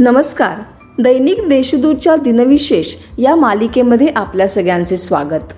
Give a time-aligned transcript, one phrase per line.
[0.00, 0.54] नमस्कार.
[1.02, 5.52] दैनिक देशदूतच्या दिनविशेष या मालिकेमध्ये आपल्या सगळ्यांचे स्वागत.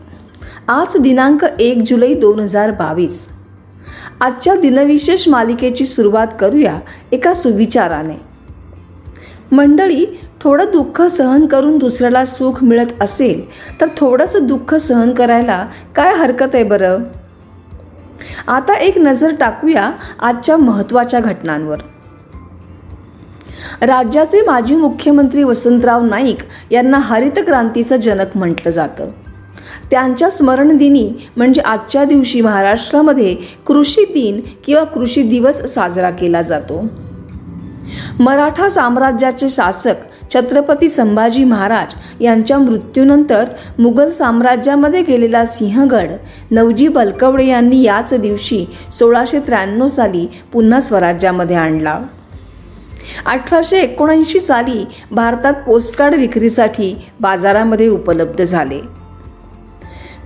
[0.68, 3.30] आज दिनांक एक जुलै दोन हजार बावीस.
[4.20, 6.78] आजच्या दिनविशेष मालिकेची सुरुवात करूया
[7.12, 8.14] एका सुविचाराने.
[9.52, 10.06] मंडळी
[10.40, 13.44] थोडं दुःख सहन करून दुसऱ्याला सुख मिळत असेल
[13.80, 15.66] तर थोडंसं दुःख सहन करायला
[15.96, 16.98] काय हरकत आहे बरं?
[18.48, 21.76] आता एक नजर टाकूया आजच्या महत्त्वाच्या घटनांवर.
[23.82, 26.38] राज्याचे माजी मुख्यमंत्री वसंतराव नाईक
[26.70, 29.08] यांना हरित क्रांतीचं जनक म्हटलं जातं.
[29.90, 33.34] त्यांच्या स्मरणदिनी म्हणजे आजच्या दिवशी महाराष्ट्रामध्ये
[33.66, 36.88] कृषी दिन किंवा कृषी दिवस साजरा केला जातो.
[38.20, 39.94] मराठा साम्राज्याचे शासक
[40.34, 43.44] छत्रपती संभाजी महाराज यांच्या मृत्यूनंतर
[43.78, 46.10] मुघल साम्राज्यामध्ये गेलेला सिंहगड
[46.50, 52.00] नवजी बलकवडे यांनी याच दिवशी सोळाशे त्र्याण्णव साली पुन्हा स्वराज्यामध्ये आणला.
[53.26, 58.80] अठराशे एकोणऐंशी साली भारतात पोस्टकार्ड विक्रीसाठी बाजारामध्ये उपलब्ध झाले.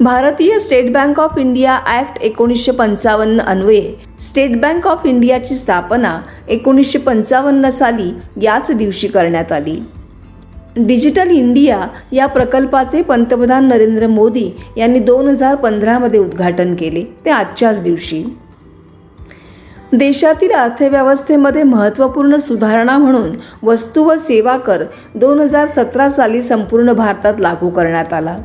[0.00, 6.18] भारतीय State Bank of India act एकोणीसशे पंचावन्न अन्वये स्टेट बँक ऑफ इंडियाची स्थापना
[6.48, 8.10] एकोणीसशे पंचावन्न साली
[8.42, 9.74] याच दिवशी करण्यात आली.
[10.76, 11.78] डिजिटल इंडिया
[12.12, 18.22] या प्रकल्पाचे पंतप्रधान नरेंद्र मोदी यांनी दोन हजार पंधरामध्ये उद्घाटन केले ते आजच्याच दिवशी.
[19.98, 23.30] देशातील अर्थव्यवस्थेमध्ये महत्त्वपूर्ण सुधारणा म्हणून
[23.62, 24.82] वस्तू व सेवा कर
[25.14, 28.38] दोन हजार सतरा साली संपूर्ण भारतात लागू करण्यात आला.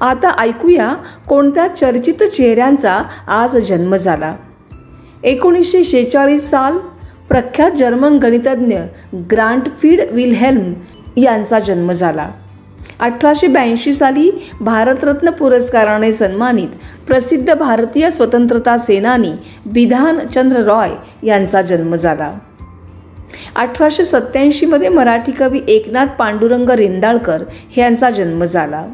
[0.00, 0.94] आता ऐकूया
[1.28, 4.34] कोणत्या चर्चित चेहऱ्यांचा आज जन्म झाला.
[5.22, 6.78] एकोणीसशे शेहेचाळीस साल
[7.28, 8.78] प्रख्यात जर्मन गणितज्ञ
[9.32, 10.72] ग्रांटफीड विल्हेल्म
[11.16, 12.28] यांचा जन्म झाला.
[13.00, 16.68] अठराशे ब्याऐंशी साली भारतरत्न पुरस्काराने सन्मानित
[17.06, 19.32] प्रसिद्ध भारतीय स्वतंत्रता सेनानी
[19.66, 20.90] बिधानचंद्र रॉय
[21.22, 22.32] यांचा जन्म झाला.
[23.56, 27.42] अठराशे सत्याऐंशीमध्ये मराठी कवी एकनाथ पांडुरंग रेंदाळकर
[27.76, 28.86] यांचा जन्म झाला.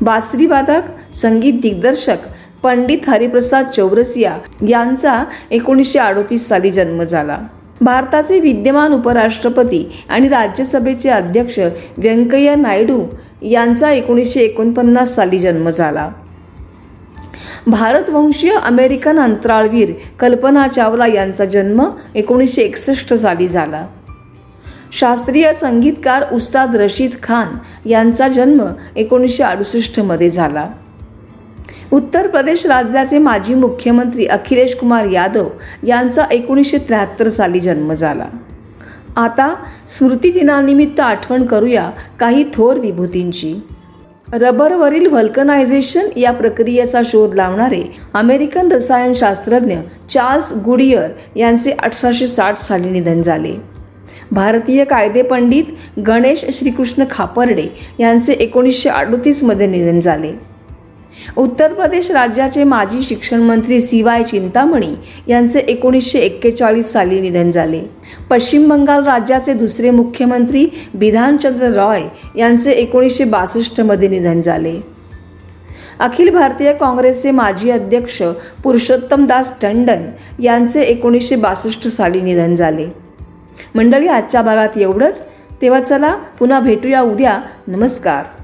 [0.00, 2.16] बासरी वादक संगीत दिग्दर्शक
[2.62, 4.38] पंडित हरिप्रसाद चौरसिया
[4.68, 7.38] यांचा एकोणीसशे अडोतीस साली जन्म झाला.
[7.80, 11.58] भारताचे विद्यमान उपराष्ट्रपती आणि राज्यसभेचे अध्यक्ष
[11.96, 13.04] व्यंकय्या नायडू
[13.42, 16.08] यांचा एकोणीसशे एकोणपन्नास साली जन्म झाला.
[17.66, 23.86] भारतवंशीय अमेरिकन अंतराळवीर कल्पना चावला यांचा जन्म एकोणीसशे एकसष्ट साली झाला.
[24.92, 27.48] शास्त्रीय संगीतकार उस्ताद रशीद खान
[27.88, 28.62] यांचा जन्म
[28.96, 30.66] एकोणीसशे अडुसष्टमध्ये झाला.
[31.92, 35.48] उत्तर प्रदेश राज्याचे माजी मुख्यमंत्री अखिलेश कुमार यादव
[35.86, 38.24] यांचा एकोणीसशे त्र्याहत्तर साली जन्म झाला.
[39.16, 39.54] आता
[39.88, 41.90] स्मृतिदिनानिमित्त आठवण करूया
[42.20, 43.54] काही थोर विभूतींची.
[44.32, 47.82] रबरवरील व्हल्कनायझेशन या प्रक्रियेचा शोध लावणारे
[48.14, 49.76] अमेरिकन रसायनशास्त्रज्ञ
[50.10, 53.54] चार्ल्स गुडियर यांचे अठराशे साठ साली निधन झाले.
[54.32, 55.64] भारतीय कायदे पंडित
[56.06, 57.66] गणेश श्रीकृष्ण खापर्डे
[57.98, 60.47] यांचे एकोणीसशे अडतीसमध्ये निधन झाले.
[61.36, 64.94] उत्तर प्रदेश राज्याचे माजी शिक्षण मंत्री सी वाय चिंतामणी
[65.28, 67.80] यांचे एकोणीसशे एक्केचाळीस साली निधन झाले.
[68.30, 72.02] पश्चिम बंगाल राज्याचे दुसरे मुख्यमंत्री बिधानचंद्र रॉय
[72.36, 74.76] यांचे एकोणीसशे बासष्टमध्ये निधन झाले.
[76.00, 78.22] अखिल भारतीय काँग्रेसचे माजी अध्यक्ष
[78.62, 80.02] पुरुषोत्तम दास टंडन
[80.42, 82.86] यांचे एकोणीसशे बासष्ट साली निधन झाले.
[83.74, 85.22] मंडळी आजच्या भागात एवढंच.
[85.62, 87.38] तेव्हा चला पुन्हा भेटूया उद्या.
[87.68, 88.37] नमस्कार.